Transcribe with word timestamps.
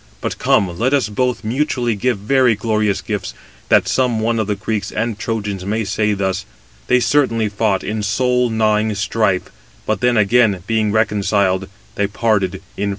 260 0.21 0.21
But 0.21 0.43
come, 0.43 0.79
let 0.79 0.93
us 0.95 1.09
both 1.09 1.43
mutually 1.43 1.93
give 1.93 2.17
very 2.17 2.55
glorious 2.55 3.01
gifts, 3.01 3.35
that 3.69 3.87
some 3.87 4.19
one 4.19 4.39
of 4.39 4.47
the 4.47 4.55
Greeks 4.55 4.91
and 4.91 5.19
Trojans 5.19 5.63
may 5.63 5.83
say 5.83 6.13
thus: 6.13 6.43
'They 6.87 6.99
certainly 7.01 7.47
fought 7.49 7.83
in 7.83 7.99
a 7.99 8.01
soul 8.01 8.49
gnawing 8.49 8.95
strife, 8.95 9.51
but 9.85 9.99
then 10.01 10.17
again 10.17 10.63
being 10.65 10.91
reconciled, 10.91 11.67
they 11.93 12.07
parted 12.07 12.55
in 12.55 12.59
friendship. 12.65 12.89